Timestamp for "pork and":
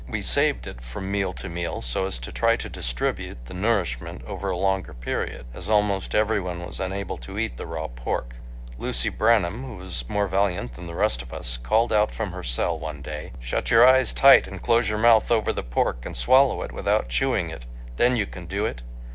15.61-16.17